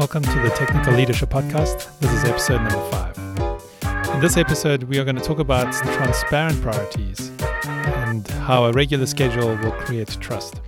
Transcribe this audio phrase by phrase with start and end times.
[0.00, 1.98] Welcome to the Technical Leadership Podcast.
[1.98, 4.14] This is episode number five.
[4.14, 7.30] In this episode, we are going to talk about transparent priorities
[7.64, 10.62] and how a regular schedule will create trust.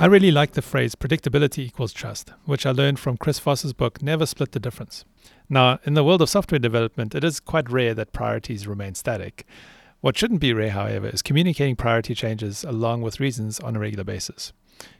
[0.00, 4.02] I really like the phrase predictability equals trust, which I learned from Chris Voss's book
[4.02, 5.04] Never Split the Difference.
[5.48, 9.46] Now, in the world of software development, it is quite rare that priorities remain static.
[10.06, 14.04] What shouldn't be rare, however, is communicating priority changes along with reasons on a regular
[14.04, 14.52] basis.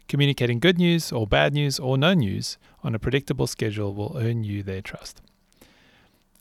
[0.09, 4.43] Communicating good news or bad news or no news on a predictable schedule will earn
[4.43, 5.23] you their trust.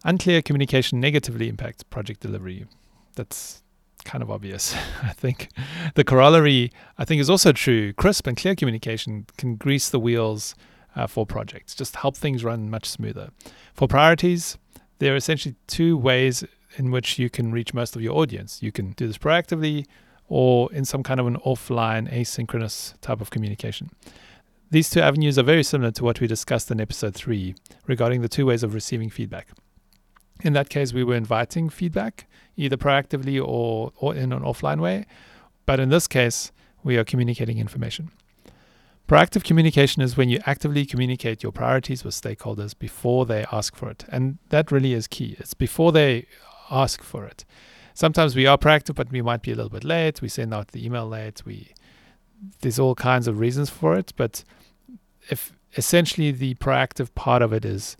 [0.03, 2.65] Unclear communication negatively impacts project delivery.
[3.13, 3.61] That's
[4.03, 5.51] kind of obvious, I think.
[5.93, 7.93] The corollary, I think, is also true.
[7.93, 10.55] Crisp and clear communication can grease the wheels
[10.95, 13.29] uh, for projects, just help things run much smoother.
[13.75, 14.57] For priorities,
[14.97, 16.43] there are essentially two ways
[16.77, 18.61] in which you can reach most of your audience.
[18.61, 19.85] You can do this proactively
[20.27, 23.89] or in some kind of an offline, asynchronous type of communication.
[24.71, 28.29] These two avenues are very similar to what we discussed in episode three regarding the
[28.29, 29.49] two ways of receiving feedback.
[30.43, 32.27] In that case, we were inviting feedback,
[32.57, 35.05] either proactively or, or in an offline way.
[35.65, 36.51] But in this case,
[36.83, 38.11] we are communicating information.
[39.07, 43.89] Proactive communication is when you actively communicate your priorities with stakeholders before they ask for
[43.89, 44.03] it.
[44.09, 45.35] And that really is key.
[45.37, 46.25] It's before they
[46.69, 47.45] ask for it
[47.95, 50.21] sometimes we are proactive, but we might be a little bit late.
[50.21, 51.43] We send out the email late.
[51.43, 51.73] We
[52.61, 54.43] there's all kinds of reasons for it, but
[55.29, 57.97] if essentially the proactive part of it is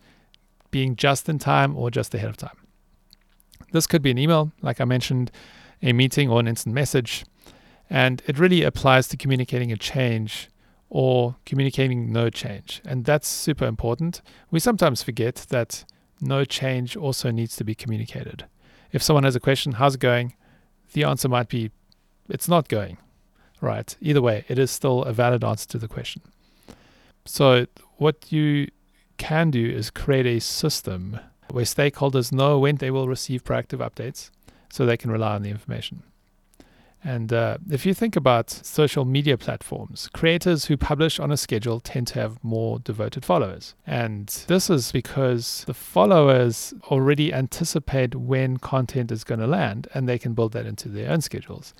[0.69, 2.57] being just in time or just ahead of time.
[3.71, 5.31] This could be an email, like I mentioned,
[5.81, 7.25] a meeting or an instant message,
[7.89, 10.49] and it really applies to communicating a change
[10.89, 12.81] or communicating no change.
[12.85, 14.21] And that's super important.
[14.51, 15.85] We sometimes forget that
[16.21, 18.45] no change also needs to be communicated
[18.95, 20.33] if someone has a question, how's it going?
[20.93, 21.69] The answer might be,
[22.29, 22.97] it's not going.
[23.59, 23.95] Right.
[23.99, 26.21] Either way, it is still a valid answer to the question.
[27.25, 28.69] So, what you
[29.17, 34.29] can do is create a system where stakeholders know when they will receive proactive updates
[34.71, 36.03] so they can rely on the information.
[37.05, 41.79] And uh, if you think about social media platforms, creators who publish on a schedule
[41.79, 43.75] tend to have more devoted followers.
[43.85, 50.09] And this is because the followers already anticipate when content is going to land and
[50.09, 51.75] they can build that into their own schedules.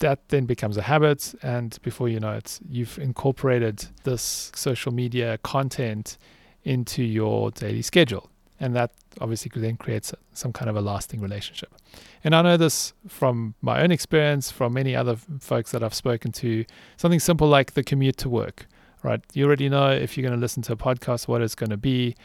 [0.00, 1.34] That then becomes a habit.
[1.42, 6.16] And before you know it, you've incorporated this social media content
[6.64, 11.74] into your daily schedule and that obviously then creates some kind of a lasting relationship.
[12.22, 16.32] And I know this from my own experience, from many other folks that I've spoken
[16.32, 16.64] to.
[16.96, 18.66] Something simple like the commute to work,
[19.02, 19.20] right?
[19.32, 21.76] You already know if you're going to listen to a podcast what it's going to
[21.76, 22.16] be.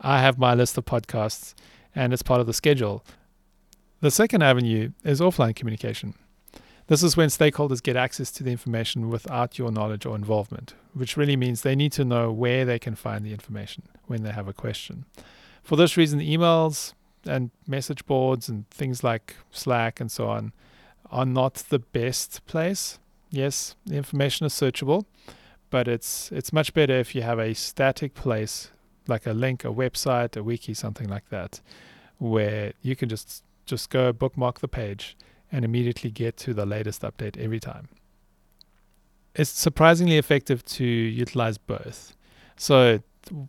[0.00, 1.54] I have my list of podcasts,
[1.94, 3.04] and it's part of the schedule.
[4.00, 6.14] The second avenue is offline communication.
[6.86, 11.16] This is when stakeholders get access to the information without your knowledge or involvement, which
[11.16, 14.48] really means they need to know where they can find the information when they have
[14.48, 15.06] a question.
[15.64, 16.92] For this reason, emails
[17.26, 20.52] and message boards and things like Slack and so on
[21.10, 22.98] are not the best place.
[23.30, 25.06] Yes, the information is searchable,
[25.70, 28.70] but it's it's much better if you have a static place
[29.08, 31.60] like a link, a website, a wiki, something like that,
[32.18, 35.16] where you can just just go bookmark the page
[35.50, 37.88] and immediately get to the latest update every time.
[39.34, 42.14] It's surprisingly effective to utilize both.
[42.56, 43.02] So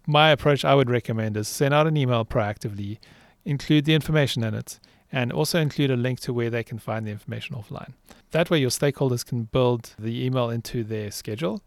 [0.08, 3.00] my approach I would recommend is send out an email proactively,
[3.44, 4.80] include the information in it,
[5.12, 7.94] and also include a link to where they can find the information offline.
[8.32, 11.62] That way, your stakeholders can build the email into their schedule,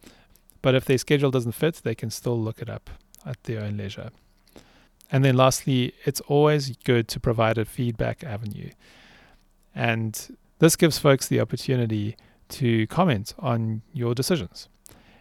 [0.60, 2.90] but if their schedule doesn't fit, they can still look it up
[3.24, 4.10] at their own leisure.
[5.10, 8.70] And then, lastly, it's always good to provide a feedback avenue.
[9.74, 12.16] And this gives folks the opportunity
[12.50, 14.68] to comment on your decisions.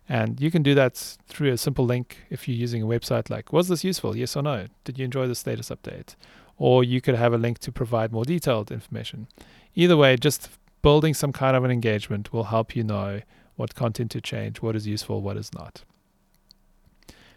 [0.10, 0.96] And you can do that
[1.28, 4.16] through a simple link if you're using a website like, was this useful?
[4.16, 4.68] Yes or no?
[4.86, 6.16] Did you enjoy the status update?
[6.58, 9.28] Or you could have a link to provide more detailed information.
[9.76, 10.50] Either way, just
[10.82, 13.22] building some kind of an engagement will help you know
[13.58, 15.84] what content to change, what is useful, what is not.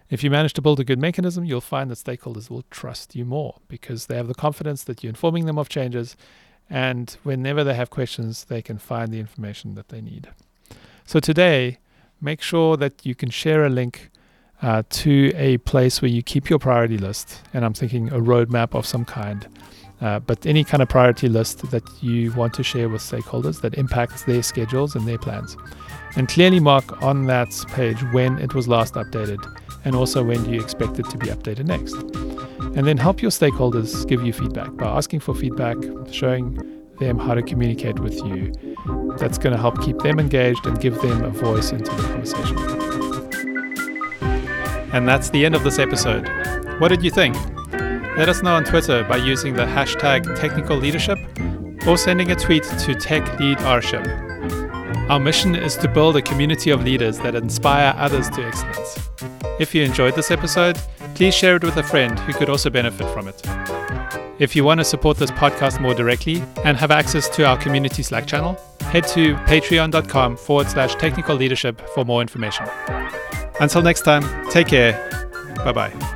[0.09, 3.25] If you manage to build a good mechanism, you'll find that stakeholders will trust you
[3.25, 6.17] more because they have the confidence that you're informing them of changes.
[6.69, 10.29] And whenever they have questions, they can find the information that they need.
[11.05, 11.79] So today,
[12.21, 14.11] make sure that you can share a link
[14.63, 17.43] uh, to a place where you keep your priority list.
[17.55, 19.47] And I'm thinking a roadmap of some kind.
[20.01, 23.75] Uh, but any kind of priority list that you want to share with stakeholders that
[23.75, 25.57] impacts their schedules and their plans.
[26.17, 29.39] And clearly mark on that page when it was last updated
[29.85, 31.95] and also when you expect it to be updated next.
[32.77, 35.77] And then help your stakeholders give you feedback by asking for feedback,
[36.11, 38.53] showing them how to communicate with you.
[39.19, 42.57] That's going to help keep them engaged and give them a voice into the conversation.
[44.93, 46.29] And that's the end of this episode.
[46.79, 47.35] What did you think?
[48.17, 51.19] Let us know on Twitter by using the hashtag technical leadership
[51.87, 55.11] or sending a tweet to TechLeadRship.
[55.11, 59.10] Our mission is to build a community of leaders that inspire others to excellence.
[59.61, 60.77] If you enjoyed this episode,
[61.15, 63.43] please share it with a friend who could also benefit from it.
[64.41, 68.03] If you want to support this podcast more directly and have access to our community
[68.03, 72.67] Slack channel, head to patreon.com forward slash technical leadership for more information.
[73.61, 74.95] Until next time, take care.
[75.63, 76.10] Bye bye.